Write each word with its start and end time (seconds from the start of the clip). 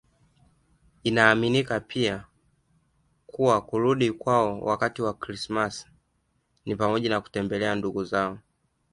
Inaaminika 1.03 1.79
pia 1.79 2.23
kuwa 3.27 3.61
kurudi 3.61 4.11
kwao 4.11 4.59
wakati 4.61 5.01
wa 5.01 5.13
Krismasi 5.13 5.87
ni 6.65 6.75
pamoja 6.75 7.09
na 7.09 7.21
kutembelea 7.21 7.75
ndugu 7.75 8.03
zao 8.03 8.39